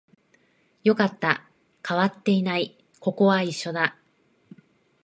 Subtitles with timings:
[0.83, 1.43] よかった、
[1.87, 3.99] 変わっていない、ここは一緒だ